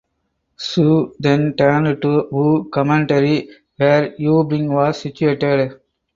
[0.55, 5.73] Su then turned to Wu Commandery where Yu Bing was situated.